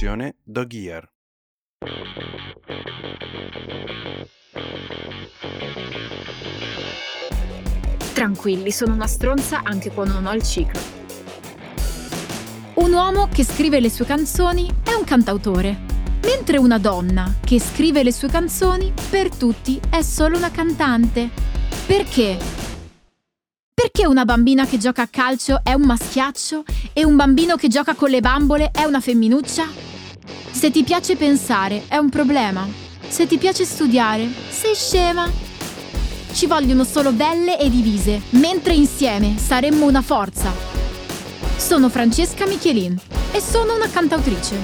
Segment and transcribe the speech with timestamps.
[0.00, 1.12] produzione Dog Ear.
[8.14, 10.80] Tranquilli, sono una stronza anche quando non ho il ciclo.
[12.74, 15.78] Un uomo che scrive le sue canzoni è un cantautore,
[16.22, 21.28] mentre una donna che scrive le sue canzoni per tutti è solo una cantante.
[21.86, 22.38] Perché?
[23.74, 27.94] Perché una bambina che gioca a calcio è un maschiaccio e un bambino che gioca
[27.94, 29.89] con le bambole è una femminuccia?
[30.50, 32.68] Se ti piace pensare è un problema.
[33.08, 35.30] Se ti piace studiare, sei scema.
[36.32, 40.52] Ci vogliono solo belle e divise, mentre insieme saremmo una forza.
[41.56, 42.98] Sono Francesca Michelin
[43.32, 44.56] e sono una cantautrice.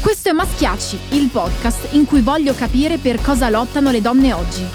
[0.00, 4.66] Questo è Maschiacci, il podcast in cui voglio capire per cosa lottano le donne oggi.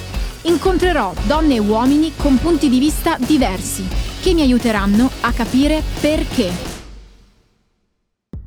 [0.43, 3.85] Incontrerò donne e uomini con punti di vista diversi
[4.21, 6.49] che mi aiuteranno a capire perché.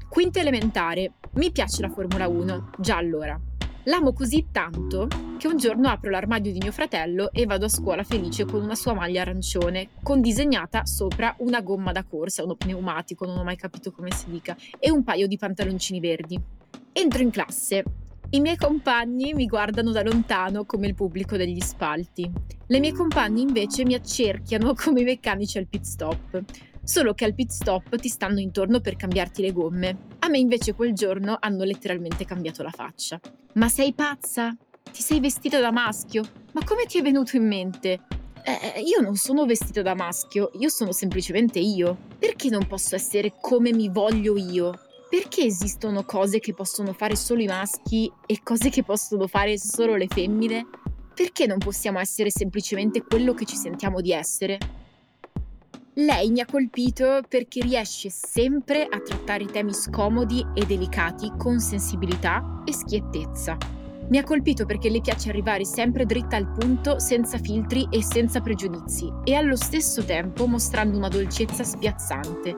[0.09, 1.13] Quinta elementare.
[1.35, 3.41] Mi piace la Formula 1, già allora.
[3.85, 8.05] L'amo così tanto che un giorno apro l'armadio di mio fratello e vado a scuola
[8.05, 13.25] felice con una sua maglia arancione, con disegnata sopra una gomma da corsa, uno pneumatico,
[13.25, 16.39] non ho mai capito come si dica, e un paio di pantaloncini verdi.
[16.93, 17.83] Entro in classe.
[18.29, 22.31] I miei compagni mi guardano da lontano come il pubblico degli spalti.
[22.67, 26.45] Le mie compagne invece mi accerchiano come i meccanici al pit stop
[26.85, 29.97] solo che al pit stop ti stanno intorno per cambiarti le gomme.
[30.21, 33.21] A me invece quel giorno hanno letteralmente cambiato la faccia.
[33.55, 34.57] Ma sei pazza?
[34.91, 36.23] Ti sei vestita da maschio?
[36.53, 38.01] Ma come ti è venuto in mente?
[38.45, 41.97] Eh, io non sono vestita da maschio, io sono semplicemente io.
[42.19, 44.79] Perché non posso essere come mi voglio io?
[45.09, 49.95] Perché esistono cose che possono fare solo i maschi e cose che possono fare solo
[49.95, 50.67] le femmine?
[51.15, 54.59] Perché non possiamo essere semplicemente quello che ci sentiamo di essere?
[55.97, 62.63] Lei mi ha colpito perché riesce sempre a trattare temi scomodi e delicati con sensibilità
[62.65, 63.59] e schiettezza.
[64.09, 68.41] Mi ha colpito perché le piace arrivare sempre dritta al punto, senza filtri e senza
[68.41, 72.57] pregiudizi, e allo stesso tempo mostrando una dolcezza spiazzante.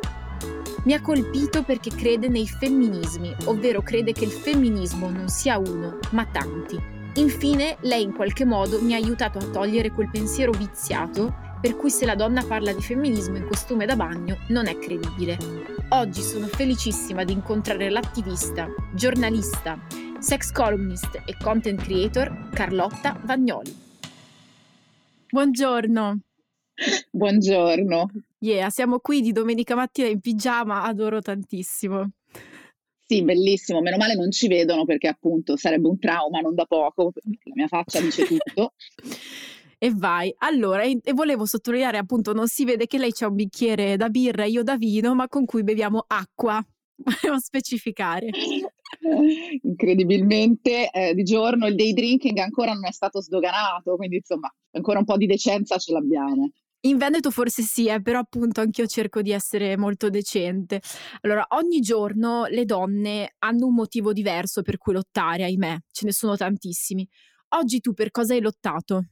[0.85, 5.99] Mi ha colpito perché crede nei femminismi, ovvero crede che il femminismo non sia uno,
[6.13, 6.81] ma tanti.
[7.17, 11.89] Infine, lei in qualche modo mi ha aiutato a togliere quel pensiero viziato per cui
[11.89, 15.39] se la donna parla di femminismo in costume da bagno non è credibile.
[15.93, 19.83] Oggi sono felicissima di incontrare l'attivista, giornalista,
[20.19, 23.75] sex columnist e content creator Carlotta Vagnoli.
[25.31, 26.19] Buongiorno.
[27.11, 28.11] Buongiorno.
[28.41, 32.11] Yeah, siamo qui di domenica mattina in pigiama, adoro tantissimo.
[33.07, 37.13] Sì, bellissimo, meno male non ci vedono perché appunto sarebbe un trauma non da poco,
[37.15, 38.75] la mia faccia dice tutto.
[39.85, 40.35] e vai.
[40.39, 44.45] Allora, e, volevo sottolineare appunto, non si vede che lei c'ha un bicchiere da birra
[44.45, 46.65] e io da vino, ma con cui beviamo acqua.
[47.21, 48.31] Volevo specificare.
[49.61, 55.01] Incredibilmente eh, di giorno il day drinking ancora non è stato sdoganato, quindi insomma ancora
[55.01, 56.49] un po' di decenza ce l'abbiamo.
[56.87, 60.81] In Veneto forse sì, eh, però appunto anch'io cerco di essere molto decente.
[61.21, 66.13] Allora, ogni giorno le donne hanno un motivo diverso per cui lottare, ahimè, ce ne
[66.13, 67.07] sono tantissimi.
[67.57, 69.09] Oggi tu per cosa hai lottato?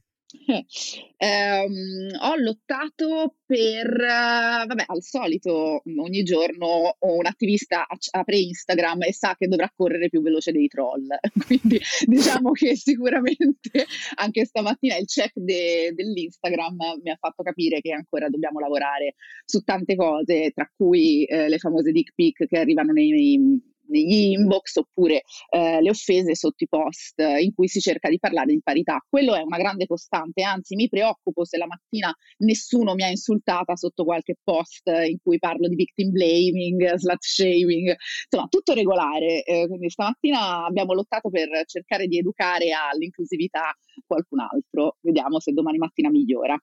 [1.17, 9.35] Ehm, ho lottato per, vabbè, al solito ogni giorno un attivista apre Instagram e sa
[9.37, 11.07] che dovrà correre più veloce dei troll.
[11.45, 13.85] Quindi diciamo che sicuramente
[14.15, 19.61] anche stamattina il check de- dell'Instagram mi ha fatto capire che ancora dobbiamo lavorare su
[19.61, 24.75] tante cose, tra cui eh, le famose dick pic che arrivano nei, nei negli inbox
[24.77, 29.03] oppure eh, le offese sotto i post in cui si cerca di parlare di parità.
[29.07, 33.75] Quello è una grande costante, anzi mi preoccupo se la mattina nessuno mi ha insultata
[33.75, 37.95] sotto qualche post in cui parlo di victim blaming, slut shaming,
[38.29, 39.43] insomma tutto regolare.
[39.43, 44.97] Eh, quindi stamattina abbiamo lottato per cercare di educare all'inclusività qualcun altro.
[45.01, 46.57] Vediamo se domani mattina migliora.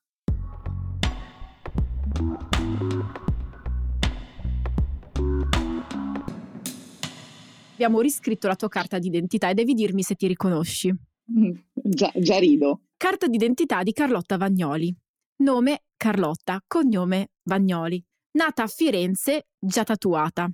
[7.81, 10.91] Abbiamo riscritto la tua carta d'identità e devi dirmi se ti riconosci.
[10.91, 12.83] Mm, già, già rido.
[12.99, 14.95] Carta d'identità di Carlotta Vagnoli.
[15.37, 18.05] Nome Carlotta, cognome Vagnoli.
[18.33, 20.51] Nata a Firenze, già tatuata.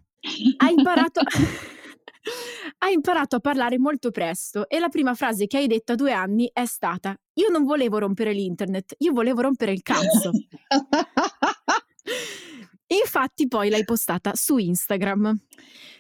[0.58, 1.20] Ha imparato...
[2.78, 6.12] hai imparato a parlare molto presto e la prima frase che hai detto a due
[6.12, 10.30] anni è stata io non volevo rompere l'internet, io volevo rompere il cazzo.
[12.86, 15.36] Infatti poi l'hai postata su Instagram.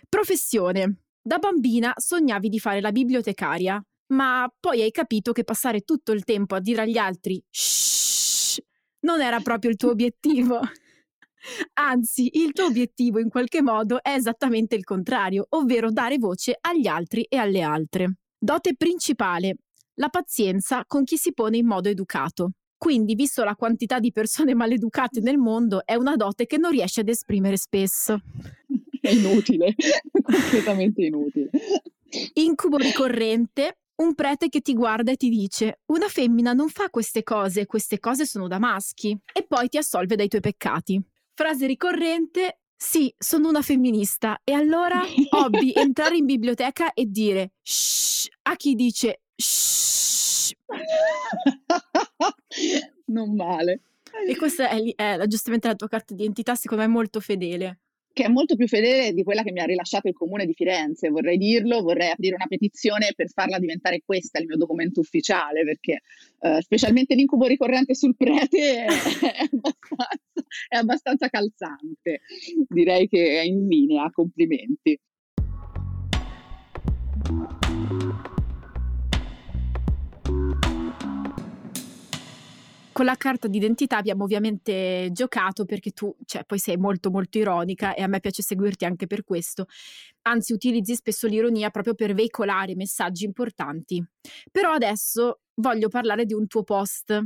[0.08, 1.05] Professione.
[1.26, 3.82] Da bambina sognavi di fare la bibliotecaria,
[4.12, 8.60] ma poi hai capito che passare tutto il tempo a dire agli altri shh
[9.00, 10.60] non era proprio il tuo obiettivo.
[11.80, 16.86] Anzi, il tuo obiettivo in qualche modo è esattamente il contrario, ovvero dare voce agli
[16.86, 18.18] altri e alle altre.
[18.38, 19.56] Dote principale,
[19.94, 22.52] la pazienza con chi si pone in modo educato.
[22.76, 27.00] Quindi, visto la quantità di persone maleducate nel mondo, è una dote che non riesce
[27.00, 28.20] ad esprimere spesso.
[29.06, 29.74] È inutile,
[30.20, 31.50] completamente inutile.
[32.34, 37.22] Incubo ricorrente, un prete che ti guarda e ti dice: Una femmina non fa queste
[37.22, 41.00] cose, queste cose sono da maschi, e poi ti assolve dai tuoi peccati.
[41.34, 44.40] Frase ricorrente: Sì, sono una femminista.
[44.42, 45.00] E allora,
[45.30, 50.52] hobby, entrare in biblioteca e dire shh a chi dice shh.
[53.06, 53.82] non male.
[54.26, 57.80] E questa è, è giustamente la tua carta di identità, secondo me molto fedele
[58.16, 61.10] che è molto più fedele di quella che mi ha rilasciato il comune di Firenze.
[61.10, 66.00] Vorrei dirlo, vorrei aprire una petizione per farla diventare questa il mio documento ufficiale, perché
[66.40, 68.86] eh, specialmente l'incubo ricorrente sul prete è,
[69.20, 72.22] è, abbastanza, è abbastanza calzante.
[72.66, 74.98] Direi che è in linea, complimenti.
[82.96, 87.92] Con la carta d'identità abbiamo ovviamente giocato perché tu, cioè, poi sei molto molto ironica
[87.92, 89.66] e a me piace seguirti anche per questo.
[90.22, 94.02] Anzi, utilizzi spesso l'ironia proprio per veicolare messaggi importanti.
[94.50, 97.22] Però adesso voglio parlare di un tuo post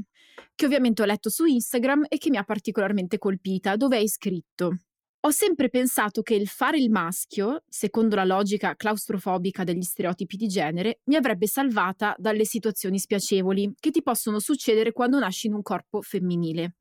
[0.57, 4.77] che ovviamente ho letto su Instagram e che mi ha particolarmente colpita, dove hai scritto
[5.23, 10.47] ho sempre pensato che il fare il maschio, secondo la logica claustrofobica degli stereotipi di
[10.47, 15.63] genere, mi avrebbe salvata dalle situazioni spiacevoli che ti possono succedere quando nasci in un
[15.63, 16.77] corpo femminile.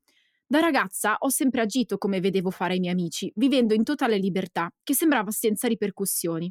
[0.46, 4.72] Da ragazza ho sempre agito come vedevo fare i miei amici, vivendo in totale libertà,
[4.82, 6.50] che sembrava senza ripercussioni.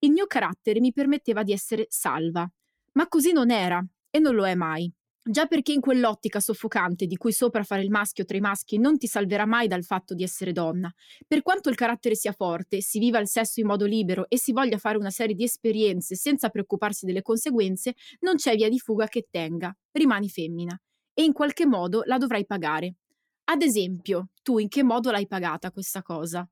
[0.00, 2.46] Il mio carattere mi permetteva di essere salva,
[2.92, 4.92] ma così non era e non lo è mai.
[5.24, 8.98] Già perché in quell'ottica soffocante di cui sopra fare il maschio tra i maschi non
[8.98, 10.92] ti salverà mai dal fatto di essere donna.
[11.28, 14.50] Per quanto il carattere sia forte, si viva il sesso in modo libero e si
[14.50, 19.06] voglia fare una serie di esperienze senza preoccuparsi delle conseguenze, non c'è via di fuga
[19.06, 19.72] che tenga.
[19.92, 20.76] Rimani femmina.
[21.14, 22.96] E in qualche modo la dovrai pagare.
[23.44, 26.44] Ad esempio, tu in che modo l'hai pagata questa cosa?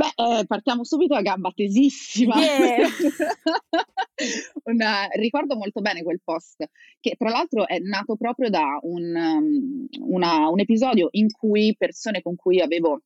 [0.00, 2.34] Beh, eh, partiamo subito a gamba tesissima.
[2.40, 2.88] Yeah.
[4.64, 6.64] Una, ricordo molto bene quel post,
[7.00, 12.22] che tra l'altro è nato proprio da un, um, una, un episodio in cui persone
[12.22, 13.02] con cui avevo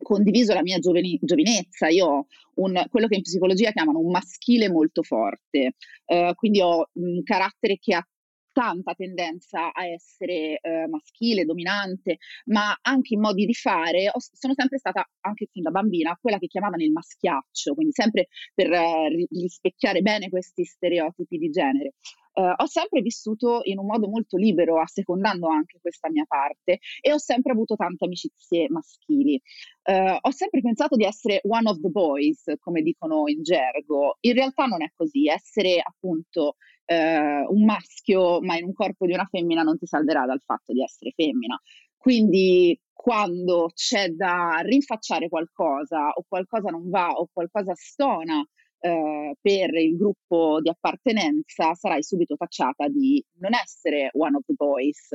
[0.00, 4.70] condiviso la mia gioveni, giovinezza, io ho un, quello che in psicologia chiamano un maschile
[4.70, 5.74] molto forte,
[6.06, 8.08] uh, quindi ho un carattere che ha
[8.52, 14.54] tanta tendenza a essere eh, maschile, dominante, ma anche in modi di fare, ho, sono
[14.54, 19.26] sempre stata, anche fin da bambina, quella che chiamavano il maschiaccio, quindi sempre per eh,
[19.30, 21.94] rispecchiare bene questi stereotipi di genere.
[22.38, 27.12] Uh, ho sempre vissuto in un modo molto libero, assecondando anche questa mia parte, e
[27.12, 29.40] ho sempre avuto tante amicizie maschili.
[29.82, 34.18] Uh, ho sempre pensato di essere one of the boys, come dicono in gergo.
[34.20, 35.26] In realtà non è così.
[35.26, 36.54] Essere appunto
[36.88, 40.72] uh, un maschio, ma in un corpo di una femmina, non ti salverà dal fatto
[40.72, 41.60] di essere femmina.
[41.96, 48.44] Quindi quando c'è da rinfacciare qualcosa o qualcosa non va o qualcosa stona
[48.80, 54.54] eh, per il gruppo di appartenenza sarai subito tacciata di non essere one of the
[54.54, 55.08] boys.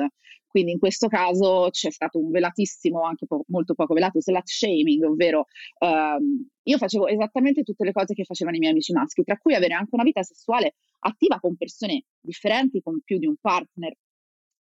[0.47, 5.03] Quindi in questo caso c'è stato un velatissimo, anche po- molto poco velato, slut shaming,
[5.03, 5.45] ovvero
[5.79, 9.55] ehm, io facevo esattamente tutte le cose che facevano i miei amici maschi, tra cui
[9.55, 13.95] avere anche una vita sessuale attiva con persone differenti, con più di un partner,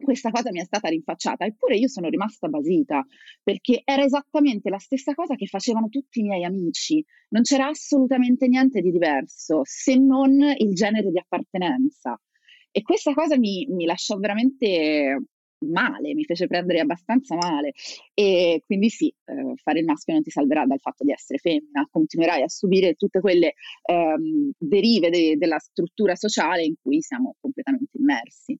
[0.02, 3.04] questa cosa mi è stata rinfacciata, eppure io sono rimasta basita
[3.42, 8.48] perché era esattamente la stessa cosa che facevano tutti i miei amici, non c'era assolutamente
[8.48, 12.20] niente di diverso se non il genere di appartenenza.
[12.72, 15.18] E questa cosa mi, mi lasciò veramente
[15.66, 17.72] male, mi fece prendere abbastanza male.
[18.14, 21.86] E quindi sì, eh, fare il maschio non ti salverà dal fatto di essere femmina,
[21.90, 27.98] continuerai a subire tutte quelle ehm, derive de- della struttura sociale in cui siamo completamente
[27.98, 28.58] immersi.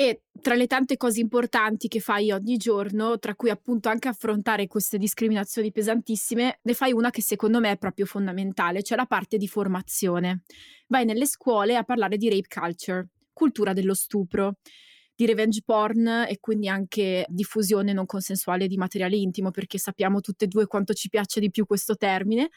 [0.00, 4.66] E tra le tante cose importanti che fai ogni giorno, tra cui appunto anche affrontare
[4.66, 9.36] queste discriminazioni pesantissime, ne fai una che secondo me è proprio fondamentale, cioè la parte
[9.36, 10.44] di formazione.
[10.86, 14.54] Vai nelle scuole a parlare di rape culture, cultura dello stupro,
[15.14, 20.46] di revenge porn e quindi anche diffusione non consensuale di materiale intimo, perché sappiamo tutte
[20.46, 22.48] e due quanto ci piace di più questo termine,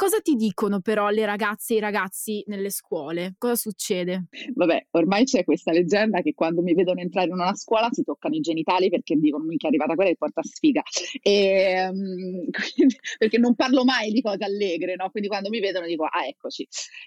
[0.00, 3.34] Cosa ti dicono però le ragazze e i ragazzi nelle scuole?
[3.36, 4.28] Cosa succede?
[4.54, 8.34] Vabbè, ormai c'è questa leggenda che quando mi vedono entrare in una scuola si toccano
[8.34, 10.80] i genitali perché dicono che è arrivata quella che porta sfiga.
[11.20, 15.10] E, um, quindi, perché non parlo mai di cose allegre, no?
[15.10, 16.66] Quindi quando mi vedono dico, ah, eccoci.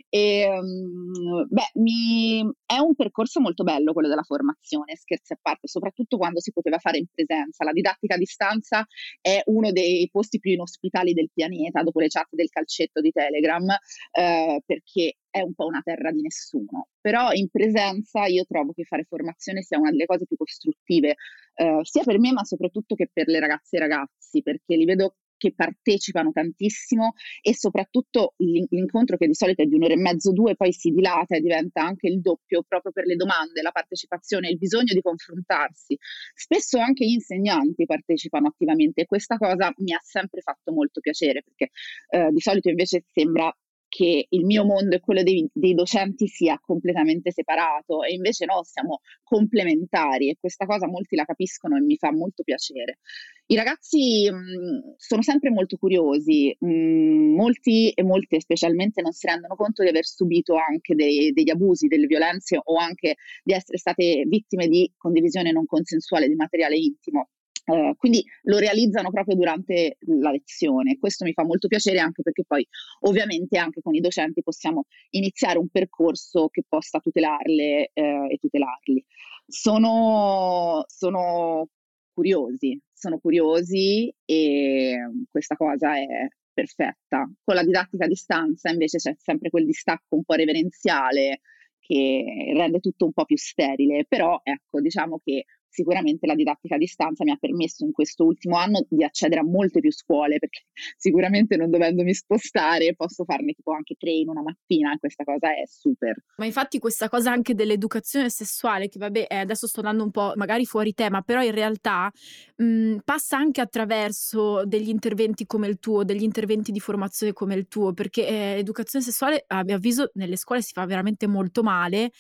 [0.10, 2.48] E, um, beh, mi...
[2.74, 6.78] è un percorso molto bello quello della formazione, scherzi a parte, soprattutto quando si poteva
[6.80, 7.64] fare in presenza.
[7.64, 8.86] La didattica a distanza
[9.22, 13.68] è uno dei posti più inospitali del pianeta, dopo le chat del calcetto di Telegram
[14.12, 16.88] eh, perché è un po' una terra di nessuno.
[17.00, 21.16] Però in presenza io trovo che fare formazione sia una delle cose più costruttive,
[21.56, 24.86] eh, sia per me ma soprattutto che per le ragazze e i ragazzi, perché li
[24.86, 30.32] vedo che partecipano tantissimo e soprattutto l'incontro che di solito è di un'ora e mezzo,
[30.32, 34.48] due, poi si dilata e diventa anche il doppio proprio per le domande, la partecipazione,
[34.48, 35.98] il bisogno di confrontarsi.
[36.34, 41.44] Spesso anche gli insegnanti partecipano attivamente e questa cosa mi ha sempre fatto molto piacere
[41.44, 41.72] perché
[42.10, 43.54] eh, di solito invece sembra
[43.94, 48.64] che il mio mondo e quello dei, dei, docenti sia completamente separato e invece no,
[48.64, 52.98] siamo complementari e questa cosa molti la capiscono e mi fa molto piacere.
[53.46, 59.54] I ragazzi mh, sono sempre molto curiosi, mh, molti e molte specialmente non si rendono
[59.56, 64.24] conto di aver subito anche dei, degli abusi, delle violenze o anche di essere state
[64.28, 67.30] vittime di condivisione non consensuale di materiale intimo.
[67.66, 70.98] Eh, quindi lo realizzano proprio durante la lezione.
[70.98, 72.68] Questo mi fa molto piacere anche perché poi
[73.02, 79.06] ovviamente anche con i docenti possiamo iniziare un percorso che possa tutelarle eh, e tutelarli.
[79.48, 81.68] Sono, sono
[82.14, 84.98] curiosi, sono curiosi e
[85.30, 86.06] questa cosa è
[86.54, 87.30] perfetta.
[87.44, 91.42] Con la didattica a distanza invece c'è sempre quel distacco un po' reverenziale
[91.80, 96.78] che rende tutto un po' più sterile, però ecco, diciamo che sicuramente la didattica a
[96.78, 100.66] distanza mi ha permesso in questo ultimo anno di accedere a molte più scuole, perché
[100.98, 105.64] sicuramente non dovendomi spostare posso farne tipo anche tre in una mattina, questa cosa è
[105.66, 106.16] super.
[106.38, 110.34] Ma infatti questa cosa anche dell'educazione sessuale, che vabbè eh, adesso sto andando un po'
[110.36, 112.12] magari fuori tema, però in realtà
[112.58, 117.68] mh, passa anche attraverso degli interventi come il tuo, degli interventi di formazione come il
[117.68, 122.12] tuo, perché eh, educazione sessuale a mio avviso nelle scuole si fa veramente molto male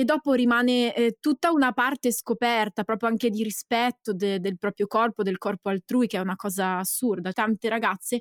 [0.00, 4.86] e dopo rimane eh, tutta una parte scoperta proprio anche di rispetto de- del proprio
[4.86, 7.32] corpo, del corpo altrui, che è una cosa assurda.
[7.32, 8.20] Tante ragazze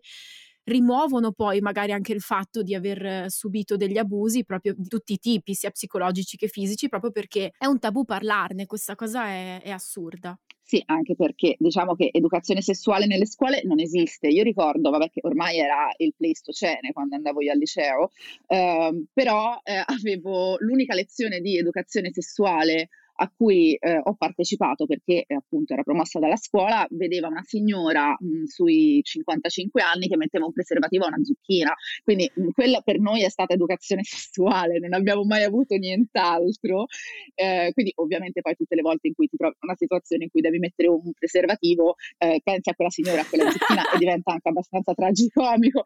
[0.63, 5.19] rimuovono poi magari anche il fatto di aver subito degli abusi proprio di tutti i
[5.19, 9.69] tipi, sia psicologici che fisici, proprio perché è un tabù parlarne, questa cosa è, è
[9.69, 10.36] assurda.
[10.69, 14.27] Sì, anche perché diciamo che educazione sessuale nelle scuole non esiste.
[14.27, 18.12] Io ricordo, vabbè, che ormai era il Pleistocene quando andavo io al liceo,
[18.47, 25.24] eh, però eh, avevo l'unica lezione di educazione sessuale a cui eh, ho partecipato perché
[25.25, 30.45] eh, appunto era promossa dalla scuola, vedeva una signora mh, sui 55 anni che metteva
[30.45, 31.74] un preservativo a una zucchina.
[32.03, 36.86] Quindi mh, quella per noi è stata educazione sessuale, non abbiamo mai avuto nient'altro.
[37.33, 40.29] Eh, quindi ovviamente poi tutte le volte in cui ti trovi in una situazione in
[40.29, 44.31] cui devi mettere un preservativo, eh, pensi a quella signora, a quella zucchina e diventa
[44.33, 45.81] anche abbastanza tragicomico.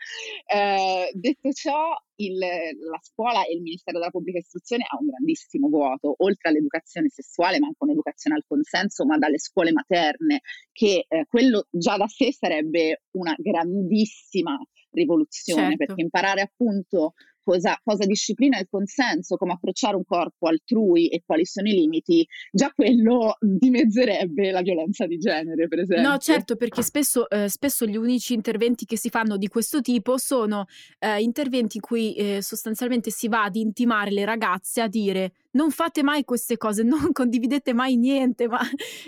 [0.45, 5.68] Eh, detto ciò, il, la scuola e il Ministero della Pubblica Istruzione ha un grandissimo
[5.70, 10.41] vuoto, oltre all'educazione sessuale, ma anche un'educazione al consenso, ma dalle scuole materne,
[10.72, 14.58] che eh, quello già da sé sarebbe una grandissima
[14.91, 15.86] rivoluzione, certo.
[15.86, 21.45] perché imparare appunto cosa, cosa, disciplina il consenso, come approcciare un corpo altrui e quali
[21.45, 26.10] sono i limiti, già quello dimezzerebbe la violenza di genere, per esempio.
[26.10, 30.17] No, certo, perché spesso, eh, spesso gli unici interventi che si fanno di questo tipo
[30.17, 30.65] sono
[31.00, 35.71] eh, interventi in cui eh, sostanzialmente si va ad intimare le ragazze a dire non
[35.71, 38.60] fate mai queste cose, non condividete mai niente, ma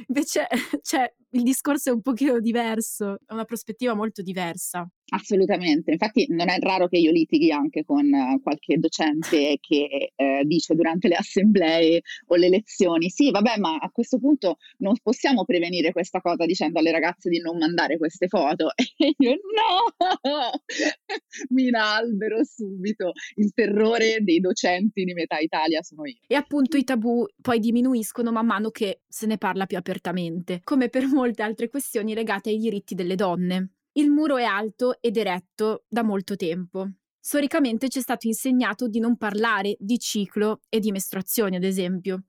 [0.07, 0.47] invece
[0.81, 4.87] cioè, il discorso è un pochino diverso, è una prospettiva molto diversa.
[5.10, 10.43] Assolutamente, infatti non è raro che io litighi anche con uh, qualche docente che uh,
[10.45, 15.43] dice durante le assemblee o le lezioni, sì vabbè ma a questo punto non possiamo
[15.43, 19.93] prevenire questa cosa dicendo alle ragazze di non mandare queste foto e io no,
[21.50, 26.22] mi inalbero subito, il terrore dei docenti di metà Italia sono io.
[26.25, 30.89] E appunto i tabù poi diminuiscono man mano che se ne parla più apertamente, come
[30.89, 33.74] per molte altre questioni legate ai diritti delle donne.
[33.95, 36.89] Il muro è alto ed eretto da molto tempo.
[37.19, 42.23] Storicamente ci è stato insegnato di non parlare di ciclo e di mestruazioni, ad esempio.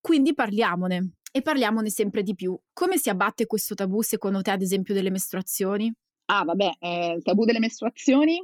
[0.00, 2.58] Quindi parliamone e parliamone sempre di più.
[2.72, 5.92] Come si abbatte questo tabù secondo te, ad esempio, delle mestruazioni?
[6.26, 8.40] Ah, vabbè, eh, il tabù delle mestruazioni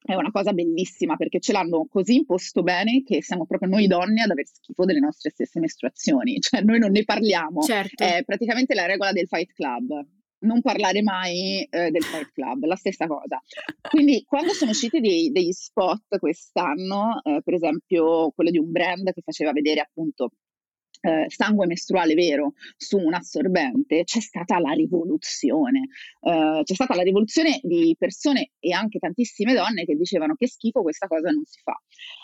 [0.00, 4.22] è una cosa bellissima perché ce l'hanno così imposto bene che siamo proprio noi donne
[4.22, 7.60] ad aver schifo delle nostre stesse mestruazioni, cioè noi non ne parliamo.
[7.60, 8.02] Certo.
[8.02, 10.06] È praticamente la regola del Fight Club.
[10.40, 13.40] Non parlare mai eh, del Fight Club, la stessa cosa.
[13.80, 19.12] Quindi quando sono usciti dei, degli spot quest'anno, eh, per esempio quello di un brand
[19.12, 20.32] che faceva vedere appunto
[21.00, 25.88] eh, sangue mestruale vero su un assorbente, c'è stata la rivoluzione.
[26.20, 30.82] Eh, c'è stata la rivoluzione di persone e anche tantissime donne che dicevano che schifo
[30.82, 31.80] questa cosa non si fa.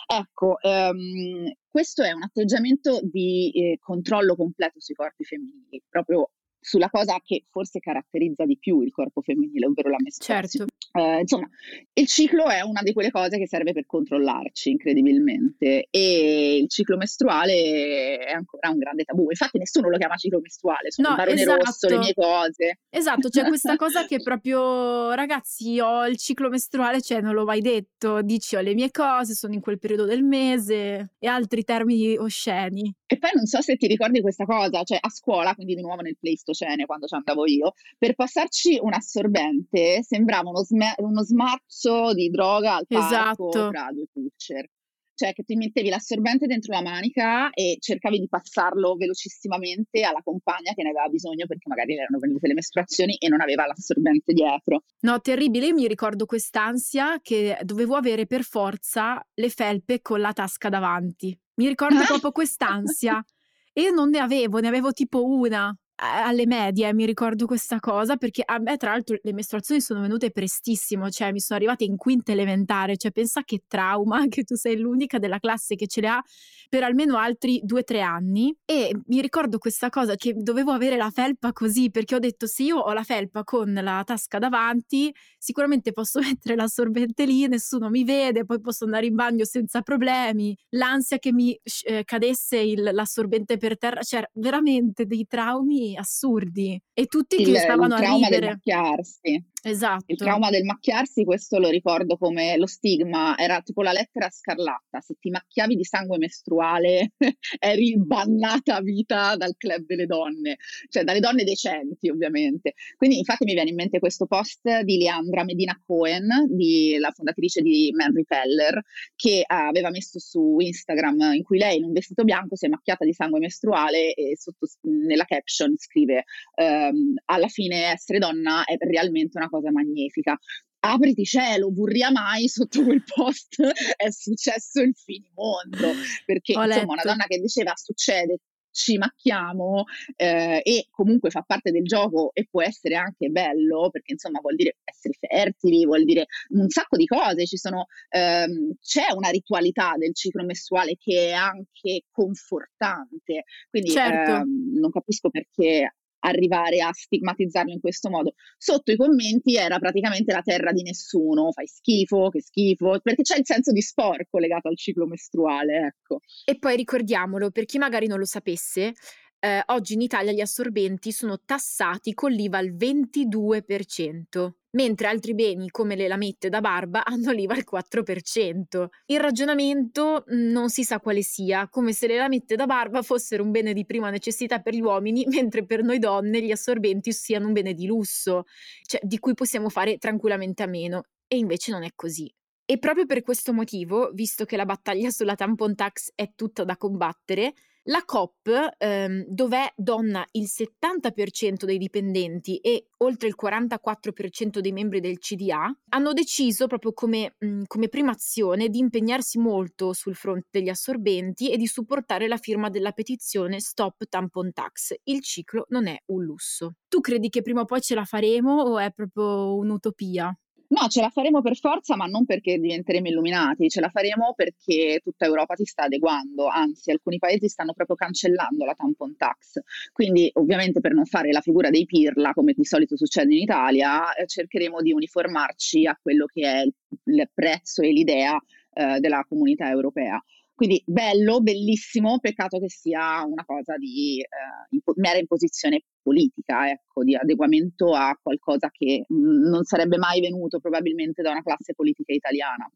[0.06, 6.30] Ecco, ehm, questo è un atteggiamento di eh, controllo completo sui corpi femminili, proprio
[6.64, 10.70] sulla cosa che forse caratterizza di più il corpo femminile, ovvero la mestruazione.
[10.70, 10.98] Certo.
[10.98, 11.46] Eh, insomma,
[11.92, 16.96] il ciclo è una di quelle cose che serve per controllarci incredibilmente e il ciclo
[16.96, 19.26] mestruale è ancora un grande tabù.
[19.28, 21.64] Infatti nessuno lo chiama ciclo mestruale, sono no, il barone esatto.
[21.64, 22.78] rosso, le mie cose.
[22.88, 27.60] Esatto, c'è questa cosa che proprio ragazzi, ho il ciclo mestruale, cioè non l'ho mai
[27.60, 32.16] detto, dici ho le mie cose, sono in quel periodo del mese e altri termini
[32.16, 32.94] osceni.
[33.06, 36.00] E poi non so se ti ricordi questa cosa, cioè a scuola, quindi di nuovo
[36.00, 36.16] nel
[36.54, 42.30] Pleistocene quando ci andavo io, per passarci un assorbente sembrava uno, sm- uno smarzo di
[42.30, 43.70] droga al parco esatto.
[43.70, 44.68] tra due pusher
[45.16, 50.72] cioè che ti mettevi l'assorbente dentro la manica e cercavi di passarlo velocissimamente alla compagna
[50.74, 54.32] che ne aveva bisogno perché magari le erano venute le mestruazioni e non aveva l'assorbente
[54.32, 54.82] dietro.
[55.02, 60.32] No, terribile, io mi ricordo quest'ansia che dovevo avere per forza le felpe con la
[60.32, 61.38] tasca davanti.
[61.54, 62.06] Mi ricordo ah.
[62.06, 63.24] proprio quest'ansia.
[63.76, 68.42] E non ne avevo, ne avevo tipo una alle medie mi ricordo questa cosa perché
[68.44, 72.32] a me tra l'altro le mestruazioni sono venute prestissimo, cioè mi sono arrivate in quinta
[72.32, 76.22] elementare, cioè pensa che trauma che tu sei l'unica della classe che ce le ha
[76.68, 78.54] per almeno altri due o tre anni.
[78.64, 82.64] E mi ricordo questa cosa che dovevo avere la felpa così perché ho detto se
[82.64, 88.04] io ho la felpa con la tasca davanti sicuramente posso mettere l'assorbente lì, nessuno mi
[88.04, 93.58] vede, poi posso andare in bagno senza problemi, l'ansia che mi eh, cadesse il, l'assorbente
[93.58, 98.38] per terra, cioè veramente dei traumi assurdi e tutti il, che stavano a ridere.
[98.38, 99.44] Del macchiarsi.
[99.66, 100.04] Esatto.
[100.08, 105.00] Il trauma del macchiarsi, questo lo ricordo come lo stigma, era tipo la lettera scarlatta,
[105.00, 107.12] se ti macchiavi di sangue mestruale
[107.58, 110.56] eri bannata a vita dal club delle donne,
[110.90, 112.74] cioè dalle donne decenti ovviamente.
[112.98, 117.62] Quindi infatti mi viene in mente questo post di Leandra Medina Cohen, di, la fondatrice
[117.62, 118.82] di Man Repeller,
[119.16, 123.06] che aveva messo su Instagram in cui lei in un vestito bianco si è macchiata
[123.06, 126.24] di sangue mestruale e sotto, nella caption scrive
[126.56, 130.38] ehm, alla fine essere donna è realmente una cosa magnifica.
[130.80, 133.56] Apriti cielo, burria mai sotto quel post
[133.96, 135.92] è successo il finimondo,
[136.26, 136.92] perché Ho insomma letto.
[136.92, 138.40] una donna che diceva succede,
[138.74, 139.84] ci macchiamo
[140.16, 144.56] eh, e comunque fa parte del gioco e può essere anche bello perché insomma vuol
[144.56, 149.94] dire essere fertili, vuol dire un sacco di cose, ci sono, ehm, c'è una ritualità
[149.96, 154.32] del ciclo mestruale che è anche confortante, quindi certo.
[154.32, 158.34] ehm, non capisco perché arrivare a stigmatizzarlo in questo modo.
[158.58, 163.38] Sotto i commenti era praticamente la terra di nessuno, fai schifo, che schifo, perché c'è
[163.38, 166.20] il senso di sporco legato al ciclo mestruale, ecco.
[166.44, 168.92] E poi ricordiamolo, per chi magari non lo sapesse,
[169.38, 175.70] eh, oggi in Italia gli assorbenti sono tassati con l'IVA al 22%, mentre altri beni
[175.70, 178.86] come le lamette da barba hanno l'IVA al 4%.
[179.06, 183.42] Il ragionamento mm, non si sa quale sia, come se le lamette da barba fossero
[183.42, 187.46] un bene di prima necessità per gli uomini, mentre per noi donne gli assorbenti siano
[187.46, 188.44] un bene di lusso,
[188.82, 191.04] cioè di cui possiamo fare tranquillamente a meno.
[191.26, 192.32] E invece non è così.
[192.66, 196.76] E proprio per questo motivo, visto che la battaglia sulla tampon tax è tutta da
[196.76, 197.52] combattere,
[197.84, 205.00] la COP, ehm, dove donna il 70% dei dipendenti e oltre il 44% dei membri
[205.00, 210.14] del CDA, hanno deciso proprio come, mh, mhmm, come prima azione di impegnarsi molto sul
[210.14, 214.94] fronte degli assorbenti e di supportare la firma della petizione Stop Tampon Tax.
[215.04, 216.76] Il ciclo non è un lusso.
[216.88, 220.34] Tu credi che prima o poi ce la faremo o è proprio un'utopia?
[220.66, 225.00] No, ce la faremo per forza, ma non perché diventeremo illuminati, ce la faremo perché
[225.02, 229.60] tutta Europa si sta adeguando, anzi alcuni paesi stanno proprio cancellando la tampon tax.
[229.92, 234.14] Quindi ovviamente per non fare la figura dei pirla, come di solito succede in Italia,
[234.14, 236.72] eh, cercheremo di uniformarci a quello che è il,
[237.04, 238.40] il prezzo e l'idea
[238.72, 240.20] eh, della comunità europea.
[240.54, 244.26] Quindi bello, bellissimo, peccato che sia una cosa di eh,
[244.70, 250.60] impo- mera imposizione politica, ecco, di adeguamento a qualcosa che mh, non sarebbe mai venuto
[250.60, 252.70] probabilmente da una classe politica italiana.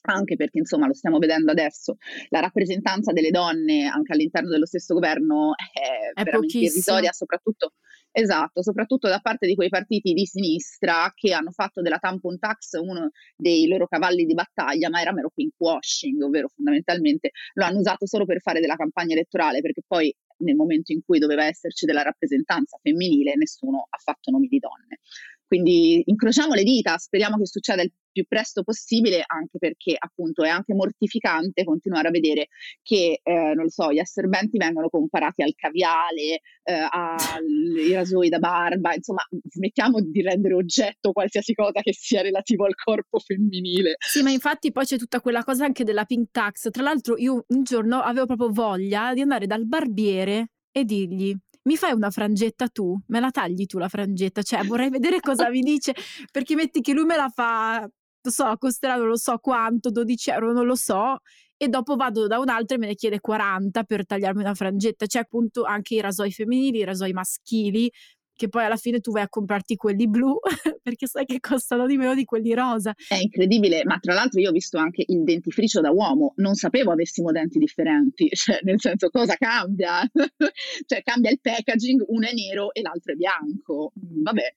[0.00, 1.96] Anche perché insomma lo stiamo vedendo adesso,
[2.28, 7.74] la rappresentanza delle donne anche all'interno dello stesso governo è, è veramente irrisoria, soprattutto,
[8.10, 12.78] esatto, soprattutto da parte di quei partiti di sinistra che hanno fatto della tampon tax
[12.80, 18.06] uno dei loro cavalli di battaglia, ma era mero pinkwashing, ovvero fondamentalmente lo hanno usato
[18.06, 22.02] solo per fare della campagna elettorale, perché poi nel momento in cui doveva esserci della
[22.02, 25.00] rappresentanza femminile nessuno ha fatto nomi di donne.
[25.48, 30.48] Quindi incrociamo le dita, speriamo che succeda il più presto possibile, anche perché appunto è
[30.50, 32.48] anche mortificante continuare a vedere
[32.82, 38.38] che, eh, non lo so, gli assorbenti vengono comparati al caviale, eh, ai rasoi da
[38.38, 43.96] barba, insomma, smettiamo di rendere oggetto qualsiasi cosa che sia relativo al corpo femminile.
[43.98, 46.70] Sì, ma infatti poi c'è tutta quella cosa anche della pink tax.
[46.70, 51.34] Tra l'altro io un giorno avevo proprio voglia di andare dal barbiere e dirgli
[51.68, 52.98] mi fai una frangetta tu?
[53.08, 54.40] Me la tagli tu la frangetta?
[54.40, 55.94] Cioè, vorrei vedere cosa mi dice,
[56.32, 60.30] perché metti che lui me la fa, non so, costerà non lo so quanto, 12
[60.30, 61.18] euro, non lo so,
[61.58, 65.04] e dopo vado da un altro e me ne chiede 40 per tagliarmi una frangetta.
[65.04, 67.92] C'è appunto anche i rasoi femminili, i rasoi maschili,
[68.38, 70.38] che poi alla fine tu vai a comprarti quelli blu
[70.80, 72.94] perché sai che costano di meno di quelli rosa.
[73.08, 76.92] È incredibile, ma tra l'altro io ho visto anche il dentifricio da uomo, non sapevo
[76.92, 80.08] avessimo denti differenti, cioè nel senso cosa cambia?
[80.86, 83.90] cioè cambia il packaging, uno è nero e l'altro è bianco.
[83.94, 84.52] Vabbè.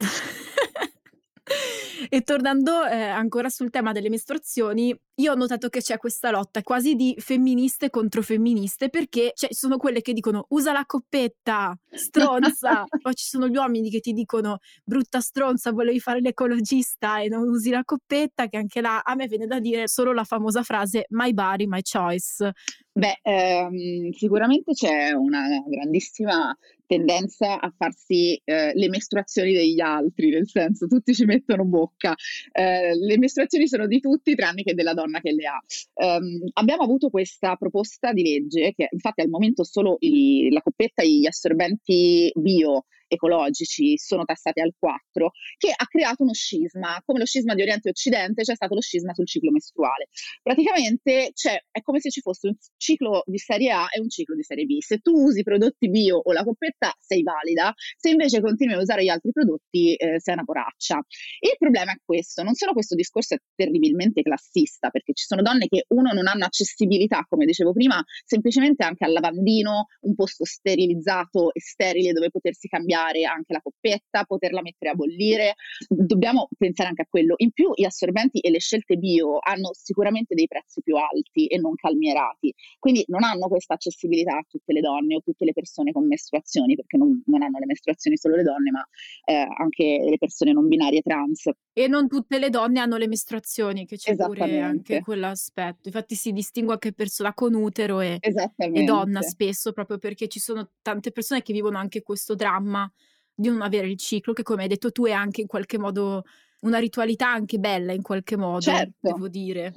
[2.10, 6.62] E tornando eh, ancora sul tema delle mestruazioni, io ho notato che c'è questa lotta
[6.62, 11.78] quasi di femministe contro femministe perché cioè, ci sono quelle che dicono usa la coppetta,
[11.92, 17.28] stronza, poi ci sono gli uomini che ti dicono brutta stronza, volevi fare l'ecologista e
[17.28, 20.64] non usi la coppetta, che anche là a me viene da dire solo la famosa
[20.64, 22.52] frase my body, my choice.
[22.94, 26.54] Beh, ehm, sicuramente c'è una grandissima
[26.86, 32.14] tendenza a farsi eh, le mestruazioni degli altri, nel senso tutti ci mettono bocca.
[32.52, 35.58] Eh, le mestruazioni sono di tutti tranne che della donna che le ha.
[35.94, 41.02] Um, abbiamo avuto questa proposta di legge che infatti al momento solo i, la coppetta
[41.02, 47.20] e gli assorbenti bio ecologici sono tassati al 4, che ha creato uno scisma, come
[47.20, 50.08] lo scisma di Oriente e Occidente c'è stato lo scisma sul ciclo mestruale.
[50.42, 54.36] Praticamente cioè, è come se ci fosse un ciclo di serie A e un ciclo
[54.36, 54.80] di serie B.
[54.80, 59.04] Se tu usi prodotti bio o la coppetta sei valida, se invece continui a usare
[59.04, 61.04] gli altri prodotti eh, sei una poraccia.
[61.40, 65.68] Il problema è questo, non solo questo discorso è terribilmente classista, perché ci sono donne
[65.68, 71.54] che uno non hanno accessibilità, come dicevo prima, semplicemente anche al lavandino, un posto sterilizzato
[71.54, 75.56] e sterile dove potersi cambiare cambiare anche la coppetta, poterla mettere a bollire.
[75.88, 77.34] Dobbiamo pensare anche a quello.
[77.38, 81.58] In più i assorbenti e le scelte bio hanno sicuramente dei prezzi più alti e
[81.58, 85.92] non calmierati, quindi non hanno questa accessibilità a tutte le donne o tutte le persone
[85.92, 88.88] con mestruazioni, perché non, non hanno le mestruazioni solo le donne, ma
[89.26, 91.50] eh, anche le persone non binarie trans.
[91.74, 95.88] E non tutte le donne hanno le mestruazioni, che c'è pure anche quell'aspetto.
[95.88, 100.70] Infatti si distingue anche persona con utero e, e donna spesso, proprio perché ci sono
[100.82, 102.91] tante persone che vivono anche questo dramma
[103.34, 106.24] di non avere il ciclo, che come hai detto tu è anche in qualche modo
[106.62, 108.94] una ritualità anche bella in qualche modo, certo.
[109.00, 109.76] devo dire.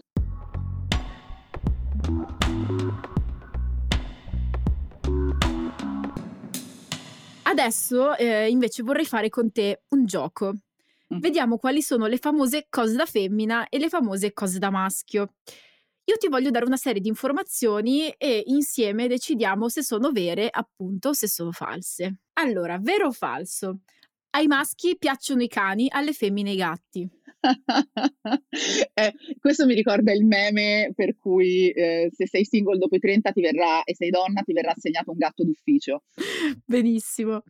[7.42, 10.54] Adesso eh, invece vorrei fare con te un gioco.
[11.14, 11.18] Mm.
[11.20, 15.34] Vediamo quali sono le famose cose da femmina e le famose cose da maschio.
[16.06, 21.10] Io ti voglio dare una serie di informazioni e insieme decidiamo se sono vere, appunto,
[21.10, 22.16] o se sono false.
[22.34, 23.80] Allora, vero o falso?
[24.30, 27.08] Ai maschi piacciono i cani, alle femmine i gatti.
[28.94, 33.30] eh, questo mi ricorda il meme per cui eh, se sei single dopo i 30
[33.30, 36.02] ti verrà, e sei donna ti verrà assegnato un gatto d'ufficio.
[36.64, 37.42] Benissimo.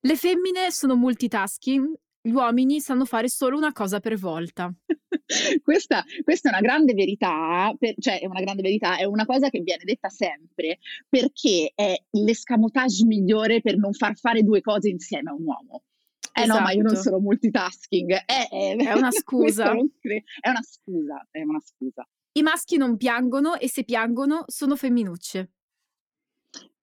[0.00, 4.72] Le femmine sono multitasking, gli uomini sanno fare solo una cosa per volta.
[5.62, 9.48] questa, questa, è una grande verità, per, cioè è una grande verità, è una cosa
[9.50, 10.78] che viene detta sempre
[11.08, 15.82] perché è l'escamotage migliore per non far fare due cose insieme a un uomo.
[16.32, 16.58] Eh esatto.
[16.58, 17.08] no, ma io non esatto.
[17.08, 18.12] sono multitasking.
[18.12, 19.72] È, è, è una scusa.
[19.72, 22.08] è una scusa, è una scusa.
[22.32, 25.50] I maschi non piangono e se piangono sono femminucce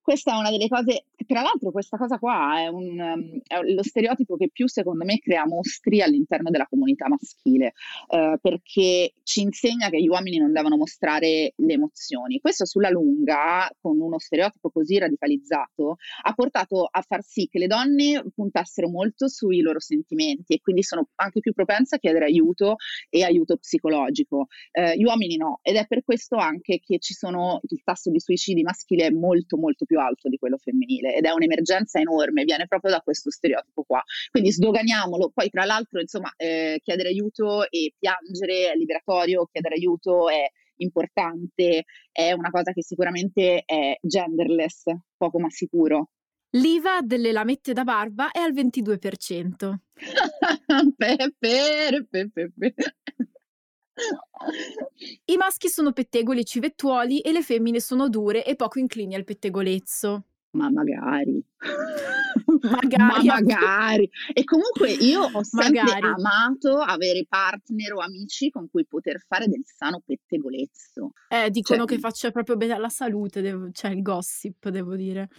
[0.05, 3.81] questa è una delle cose, tra l'altro questa cosa qua è, un, um, è lo
[3.81, 7.73] stereotipo che più secondo me crea mostri all'interno della comunità maschile,
[8.09, 12.37] eh, perché ci insegna che gli uomini non devono mostrare le emozioni.
[12.39, 17.65] Questo sulla lunga, con uno stereotipo così radicalizzato, ha portato a far sì che le
[17.65, 22.75] donne puntassero molto sui loro sentimenti e quindi sono anche più propense a chiedere aiuto
[23.09, 24.49] e aiuto psicologico.
[24.71, 28.61] Eh, gli uomini no, ed è per questo anche che sono il tasso di suicidi
[28.61, 32.91] maschile molto molto più più alto di quello femminile ed è un'emergenza enorme, viene proprio
[32.91, 34.03] da questo stereotipo qua.
[34.29, 40.29] Quindi sdoganiamolo, poi tra l'altro insomma eh, chiedere aiuto e piangere è liberatorio, chiedere aiuto
[40.29, 40.45] è
[40.77, 44.83] importante, è una cosa che sicuramente è genderless,
[45.15, 46.09] poco ma sicuro.
[46.55, 49.75] L'IVA delle lamette da barba è al 22%.
[50.97, 52.73] pepe, pepe, pepe.
[55.25, 59.23] I maschi sono pettegoli e civettuoli e le femmine sono dure e poco inclini al
[59.23, 60.23] pettegolezzo.
[60.51, 61.43] Ma magari.
[62.61, 64.09] Magari, Ma magari.
[64.33, 66.07] E comunque io ho sempre Magari.
[66.07, 71.11] amato avere partner o amici con cui poter fare del sano pettegolezzo.
[71.27, 74.95] Eh, Cioè dicono che mhmm faccia proprio bene alla salute, devo cioè il gossip, devo
[74.95, 75.29] dire.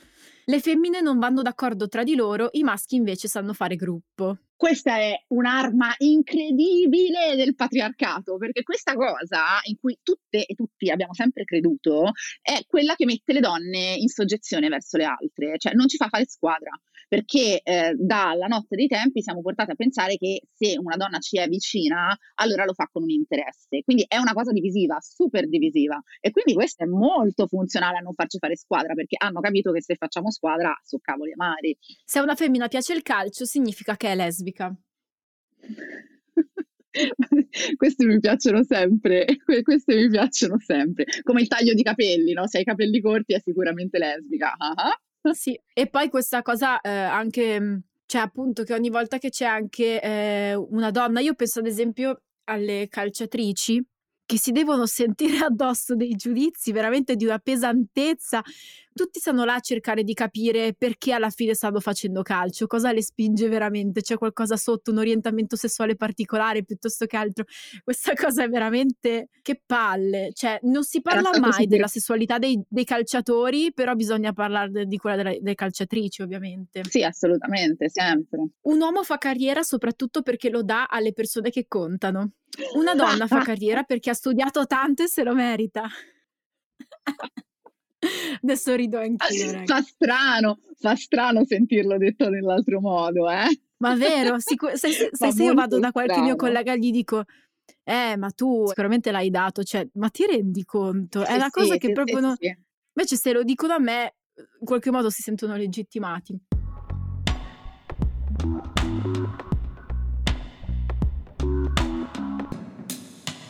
[0.49, 4.39] Le femmine non vanno d'accordo tra di loro, i maschi invece sanno fare gruppo.
[4.55, 11.15] Questa è un'arma incredibile del patriarcato, perché questa cosa in cui tutte e tutti abbiamo
[11.15, 15.89] sempre creduto, è quella che mette le donne in soggezione verso le altre, cioè non
[15.89, 16.71] ci fa fare squadra,
[17.09, 21.39] perché, ehm, dalla notte dei tempi siamo portate a pensare che se una donna ci
[21.39, 23.83] è vicina, allora lo fa con un interesse.
[23.85, 26.01] Quindi è una cosa divisiva, super divisiva.
[26.21, 29.83] E quindi questo è molto funzionale a non farci fare squadra, perché hanno capito che
[29.83, 31.77] se facciamo squadra so' cavoli amari.
[32.05, 34.75] Se a una femmina piace il calcio significa che è lesbica.
[37.77, 41.05] Queste mi piacciono sempre, que queste mi piacciono sempre.
[41.23, 44.55] Come il taglio di capelli, no, se hai i capelli corti è sicuramente lesbica.
[44.57, 44.99] Ah-ah.
[45.35, 49.45] Sì, e poi questa cosa, ehm, anche mhmm, cioè appunto che ogni volta che c'è
[49.47, 53.85] anche, ehm, una donna io penso ad esempio alle calciatrici
[54.27, 58.43] che si devono sentire addosso dei giudizi veramente di una pesantezza.
[58.93, 63.03] Tutti stanno là a cercare di capire perché alla fine stanno facendo calcio, cosa le
[63.03, 67.45] spinge veramente, c'è qualcosa sotto, un orientamento sessuale particolare piuttosto che altro.
[67.85, 72.85] Questa cosa è veramente che palle, cioè non si parla mai della sessualità dei dei
[72.85, 76.83] calciatori, però bisogna parlar de di quella delle delle calciatrici ovviamente.
[76.89, 78.49] Sì, assolutamente, sempre.
[78.63, 82.33] Un uomo fa carriera soprattutto perché lo dà alle persone che contano.
[82.75, 85.89] Una donna fa carriera perché ha studiato tanto e se lo merita.
[88.43, 89.65] Adesso rido anch'io, raga.
[89.67, 93.49] Fa strano, fa strano sentirlo detto nell'altro modo, eh.
[93.79, 94.39] Ma vero?
[94.39, 96.37] Sicu sai se Fa sai se io vado da qualche mio strano.
[96.37, 97.25] collega e gli dico:
[97.85, 101.25] "Eh, ma tu sicuramente l'hai dato", cioè, ma ti rendi conto?
[101.25, 102.57] È Sì, una cosa sì, che proprio sì, no sì.
[102.95, 104.15] invece se lo dicono a me,
[104.61, 106.39] in qualche modo si sentono legittimati.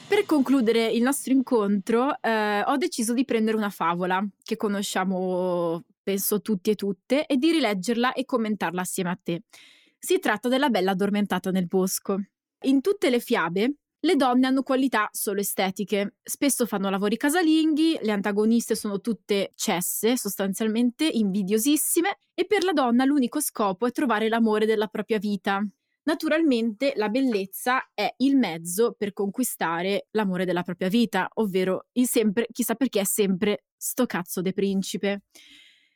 [0.09, 6.40] Per concludere il nostro incontro, ehm, ho deciso di prendere una favola che conosciamo penso
[6.40, 9.42] tutti e tutte e di rileggerla e commentarla assieme a te.
[9.99, 12.21] Si tratta della Bella addormentata nel bosco.
[12.62, 18.12] In tutte le fiabe le donne hanno qualità solo estetiche, spesso fanno lavori casalinghi, le
[18.12, 24.66] antagoniste sono tutte cesse, sostanzialmente invidiosissime, e per la donna l'unico scopo è trovare l'amore
[24.66, 25.66] della propria vita.
[26.07, 32.47] Naturalmente la bellezza è il mezzo per conquistare l'amore della propria vita, ovvero il sempre
[32.53, 35.23] chissà perché è sempre sto cazzo de principe.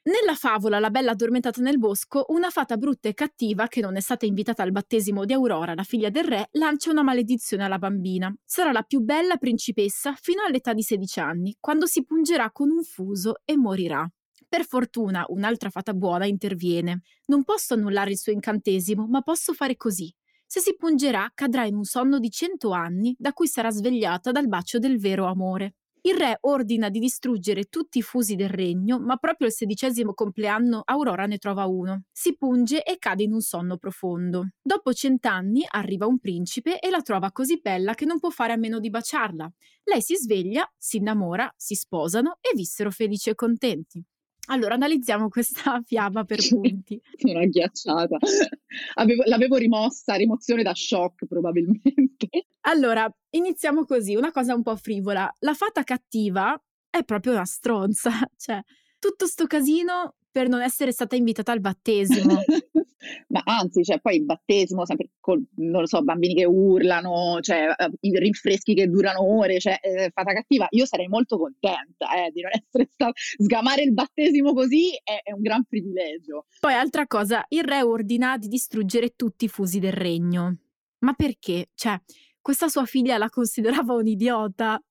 [0.03, 4.01] Nella favola La bella addormentata nel bosco, una fata brutta e cattiva che non è
[4.01, 8.35] stata invitata al battesimo di Aurora, la figlia del re, lancia una maledizione alla bambina.
[8.45, 12.83] Sarà la più bella principessa fino all'età di 16 anni, quando si pungerà con un
[12.83, 14.11] fuso e morirà.
[14.51, 17.03] Per fortuna un'altra fata buona interviene.
[17.27, 20.13] Non posso annullare il suo incantesimo, ma posso fare così.
[20.45, 24.49] Se si pungerà, cadrà in un sonno di cento anni, da cui sarà svegliata dal
[24.49, 25.77] bacio del vero amore.
[26.01, 30.83] Il re ordina di distruggere tutti i fusi del regno, ma proprio al sedicesimo compleanno
[30.85, 32.07] Aurora ne trova uno.
[32.11, 34.49] Si punge e cade in un sonno profondo.
[34.61, 38.57] Dopo cent'anni arriva un principe e la trova così bella che non può fare a
[38.57, 39.49] meno di baciarla.
[39.85, 44.05] Lei si sveglia, si innamora, si sposano e vissero felici e contenti.
[44.51, 47.01] Allora analizziamo questa fiaba per punti.
[47.17, 48.19] Sono agghiacciata.
[48.95, 52.29] Avevo l'avevo rimossa, rimozione da shock probabilmente.
[52.63, 55.33] Allora, iniziamo così, una cosa un po' frivola.
[55.41, 58.61] La fata cattiva è proprio una stronza, cioè
[58.99, 62.35] tutto sto casino per non essere stata invitata al battesimo.
[63.29, 67.67] Ma anzi, cioè poi il battesimo sempre col non lo so, bambini che urlano, cioè,
[67.77, 70.67] uhm, i rinfreschi che durano ore, cioè, ehm, fata cattiva.
[70.71, 75.33] Io sarei molto contenta, eh, di non essere sta sgamare il battesimo così è è
[75.33, 76.47] un gran privilegio.
[76.61, 80.57] Poi altra cosa, il re ordina di distruggere tutti i fusi del regno.
[81.01, 81.71] Ma perché?
[81.75, 81.99] Cioè,
[82.41, 84.83] questa sua figlia la considerava un'idiota.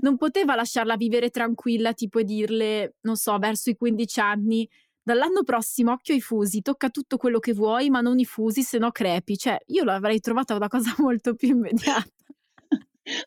[0.00, 4.68] Non poteva lasciarla vivere tranquilla, tipo e dirle, non so, verso i 15 anni:
[5.02, 8.78] "Dall'anno prossimo occhio ai fusi, tocca tutto quello che vuoi, ma non i fusi, se
[8.78, 12.08] no crepi." Cioè, io l'avrei trovata una cosa molto più immediata.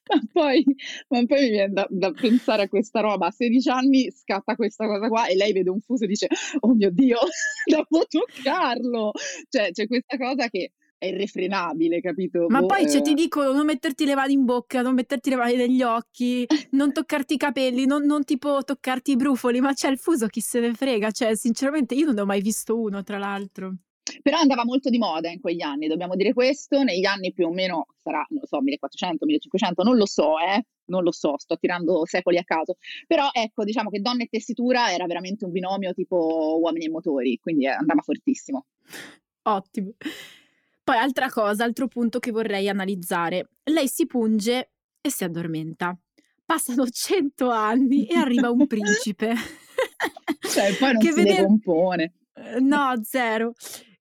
[0.08, 0.64] Ma poi
[1.10, 4.86] ma poi mi vien da da pensare a questa roba, a 16 anni scatta questa
[4.88, 6.28] cosa qua e lei vede un fuso e dice:
[6.60, 7.18] "Oh mio Dio,
[7.66, 9.12] devo toccarlo."
[9.50, 10.72] Cioè, c'è questa cosa che
[11.04, 12.46] è irrefrenabile, capito?
[12.48, 15.30] Ma Boh, poi, cioè, ti ehm dicono non metterti le mani in bocca, non metterti
[15.30, 19.74] le mani negli occhi, non toccarti i capelli, non non tipo toccarti i brufoli, ma
[19.74, 22.80] cioè il fuso chi se ne frega, cioè sinceramente io non ne ho mai visto
[22.80, 23.76] uno tra l'altro.
[24.22, 27.52] Però andava molto di moda in quegli anni, dobbiamo dire questo, negli anni più o
[27.52, 32.06] meno sarà, non so, 1400, 1500, non lo so, eh, non lo so, sto tirando
[32.06, 32.76] secoli a caso,
[33.08, 37.40] però ecco, diciamo che donna e tessitura era veramente un binomio tipo uomini e motori,
[37.42, 38.66] quindi andava fortissimo.
[39.44, 39.94] Ottimo.
[40.84, 43.52] Poi altra cosa, altro punto che vorrei analizzare.
[43.64, 45.98] Lei si punge e si addormenta.
[46.46, 49.34] Passano cento anni e arriva un principe.
[50.40, 51.36] cioè, poi non che si vede...
[51.38, 52.14] decompone.
[52.34, 53.54] Eh, no, zero.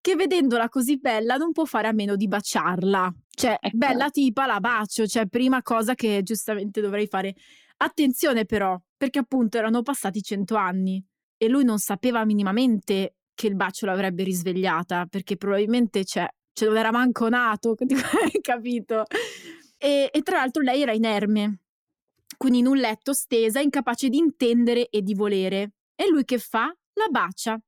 [0.02, 3.13] Che vedendola così bella non può fare a meno di baciarla.
[3.30, 3.78] Cioè, ecco.
[3.78, 5.06] bella tipa, la bacio.
[5.06, 7.36] Cioè, prima cosa che giustamente dovrei fare.
[7.78, 11.04] Attenzione però, perché appunto erano passati cento anni
[11.38, 16.77] e lui non sapeva minimamente che il bacio l'avrebbe risvegliata, perché probabilmente cioè, cioè non
[16.77, 17.75] era manco nato,
[18.41, 19.05] capito?
[19.77, 21.59] E, e tra l'altro lei era inerme,
[22.38, 25.71] quindi in un letto stesa, incapace di intendere e di volere.
[25.95, 26.73] E lui che fa?
[26.93, 27.59] La bacia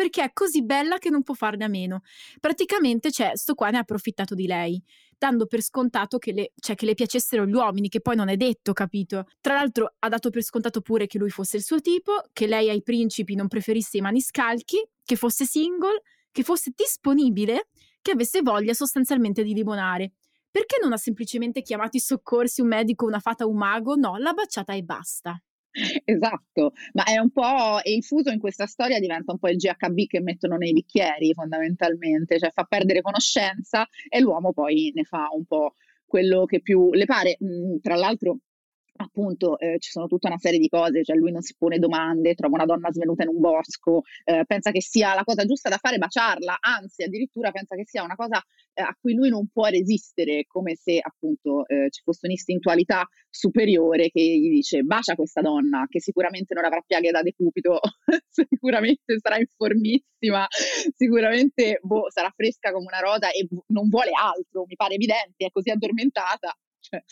[0.00, 2.00] perché è così bella che non può farne a meno.
[2.40, 4.82] Praticamente, cioè, sto qua ne ha approfittato di lei,
[5.18, 8.36] dando per scontato che le, cioè, che le piacessero gli uomini, che poi non è
[8.38, 9.26] detto, capito?
[9.42, 12.70] Tra l'altro ha dato per scontato pure che lui fosse il suo tipo, che lei
[12.70, 16.00] ai principi non preferisse i maniscalchi, che fosse single,
[16.32, 17.68] che fosse disponibile,
[18.02, 20.12] che avesse voglia sostanzialmente di limonare.
[20.50, 23.94] Perché non ha semplicemente chiamato i soccorsi, un medico, una fata, un mago?
[23.94, 25.40] No, l'ha baciata e basta.
[26.04, 29.56] Esatto, ma è un po' e il fuso in questa storia diventa un po' il
[29.56, 35.28] GHB che mettono nei bicchieri fondamentalmente, cioè fa perdere conoscenza e l'uomo poi ne fa
[35.32, 37.36] un po' quello che più le pare.
[37.38, 38.38] Mhmm, tra l'altro
[39.00, 42.34] appunto eh, ci sono tutta una serie di cose, cioè lui non si pone domande,
[42.34, 45.78] trova una donna svenuta in un bosco, eh, pensa che sia la cosa giusta da
[45.78, 48.42] fare baciarla, anzi addirittura pensa che sia una cosa
[48.74, 54.10] eh, a cui lui non può resistere, come se appunto eh, ci fosse un'istintualità superiore
[54.10, 57.80] che gli dice bacia questa donna, che sicuramente non avrà piaghe da decupito,
[58.28, 60.46] sicuramente sarà informissima,
[60.94, 65.50] sicuramente boh, sarà fresca come una rosa e non vuole altro, mi pare evidente, è
[65.50, 66.54] così addormentata.
[66.82, 67.02] Cioè,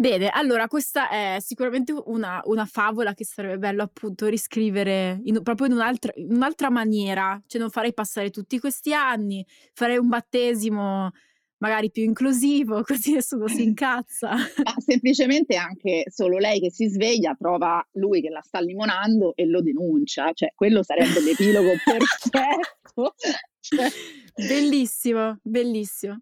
[0.00, 5.66] Bene, allora questa è sicuramente una, una favola che sarebbe bello appunto riscrivere in, proprio
[5.66, 11.10] in un'altra, in un'altra maniera, cioè non farei passare tutti questi anni, farei un battesimo
[11.56, 14.28] magari più inclusivo, così nessuno si incazza.
[14.28, 19.46] Ma semplicemente anche solo lei che si sveglia trova lui che la sta limonando e
[19.46, 23.14] lo denuncia, cioè quello sarebbe l'epilogo perfetto.
[23.60, 23.88] Cioè...
[24.34, 26.20] Bellissimo, bellissimo.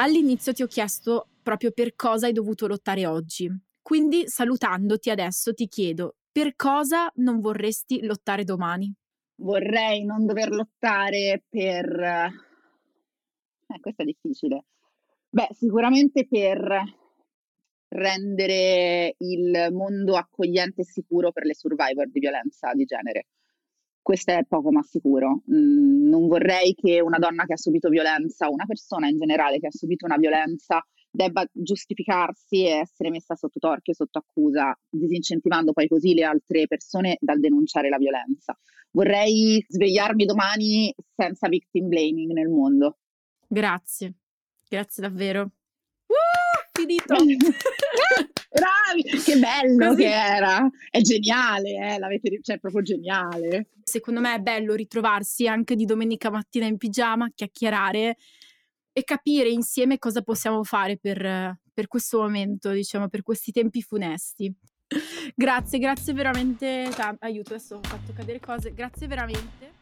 [0.00, 3.50] All'inizio ti ho chiesto proprio per cosa hai dovuto lottare oggi.
[3.82, 8.94] Quindi salutandoti adesso ti chiedo per cosa non vorresti lottare domani?
[9.40, 12.00] Vorrei non dover lottare per...
[13.66, 14.66] Eh, questo è difficile.
[15.30, 16.96] Beh, sicuramente per
[17.88, 23.26] rendere il mondo accogliente e sicuro per le survivor di violenza di genere
[24.02, 25.42] questo è poco ma sicuro.
[25.52, 29.66] Mm, non vorrei che una donna che ha subito violenza, una persona in generale che
[29.66, 35.88] ha subito una violenza, debba giustificarsi e essere messa sotto torchio, sotto accusa, disincentivando poi
[35.88, 38.56] così le altre persone dal denunciare la violenza.
[38.90, 42.98] Vorrei svegliarmi domani senza victim blaming nel mondo.
[43.46, 44.14] Grazie,
[44.68, 45.50] grazie davvero.
[46.08, 47.14] Uh, finito!
[48.50, 49.02] Bravi!
[49.22, 50.02] Che bello Così.
[50.02, 50.68] che era!
[50.90, 51.98] È geniale, eh?
[51.98, 53.68] L'avete, cioè, è proprio geniale.
[53.84, 58.16] Secondo me è bello ritrovarsi anche di domenica mattina in pigiama, chiacchierare
[58.92, 64.52] e capire insieme cosa possiamo fare per, per questo momento, diciamo, per questi tempi funesti.
[65.36, 67.24] grazie, grazie veramente tanto.
[67.24, 68.72] Aiuto, adesso ho fatto cadere cose.
[68.72, 69.76] Grazie veramente.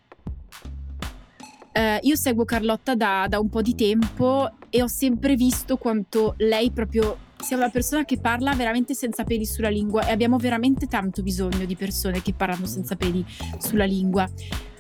[1.73, 6.35] Uh, io seguo Carlotta da, da, un po' di tempo e ho sempre visto quanto
[6.39, 10.87] lei proprio sia una persona che parla veramente senza peli sulla lingua e abbiamo veramente
[10.87, 13.25] tanto bisogno di persone che parlano senza peli
[13.59, 14.29] sulla lingua.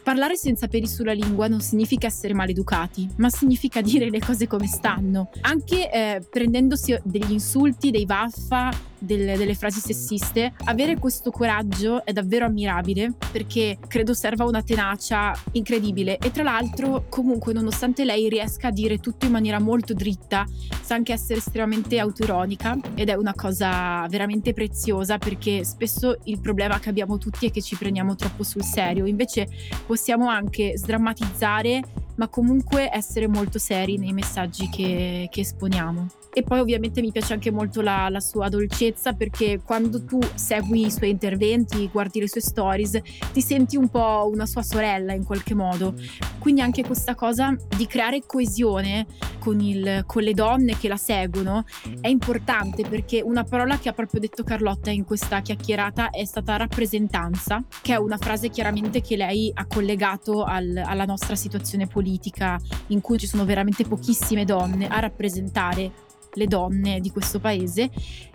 [0.02, 4.68] Parlare senza peli sulla lingua non significa essere maleducati, ma significa dire le cose come
[4.68, 12.04] stanno, anche eh, prendendosi degli insulti, dei vaffa, delle, delle, frasi sessiste, avere questo coraggio
[12.04, 18.28] è davvero ammirabile perché credo serva una tenacia incredibile e tra l'altro comunque nonostante lei
[18.28, 20.46] riesca a dire tutto in maniera molto dritta,
[20.82, 26.78] sa anche essere estremamente autoironica ed è una cosa veramente preziosa perché spesso il problema
[26.78, 29.48] che abbiamo tutti è che ci prendiamo troppo sul serio, invece
[29.86, 31.82] possiamo anche sdrammatizzare
[32.16, 36.25] ma comunque essere molto seri nei messaggi che, che esponiamo.
[36.38, 40.84] E poi ovviamente mi piace anche molto la, la, sua dolcezza perché quando tu segui
[40.84, 43.00] i suoi interventi, guardi le sue stories,
[43.32, 45.94] ti senti un po' una sua sorella in qualche modo.
[46.38, 49.06] Quindi anche questa cosa di creare coesione
[49.38, 51.64] con, il, con le donne che la seguono
[52.02, 56.56] è importante perché una parola che ha proprio detto Carlotta in questa chiacchierata è stata
[56.56, 62.60] rappresentanza, che è una frase chiaramente che lei ha collegato al, alla nostra situazione politica
[62.88, 66.04] in cui ci sono veramente pochissime donne a rappresentare
[66.36, 67.90] le donne di questo paese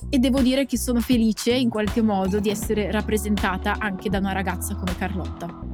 [0.10, 4.34] e devo dire che sono felice in qualche modo di essere rappresentata anche da una
[4.34, 5.72] ragazza come Carlotta.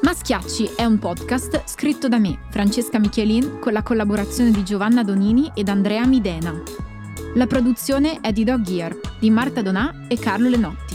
[0.00, 5.50] Maschiacci è un podcast scritto da me, Francesca Michelin, con la collaborazione di Giovanna Donini
[5.54, 6.62] ed Andrea Midena.
[7.34, 10.94] La produzione è di Dog Gear, di Marta Donà e Carlo Lenotti.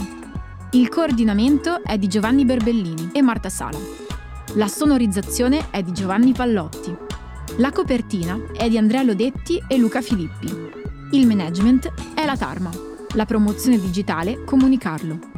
[0.72, 3.78] Il coordinamento è di Giovanni Berbellini e Marta Sala.
[4.54, 7.13] La sonorizzazione è di Giovanni Pallotti.
[7.58, 10.52] La copertina è di Andrea Lodetti e Luca Filippi.
[11.12, 12.70] Il management è la Tarma.
[13.14, 15.33] La promozione digitale Comunicarlo.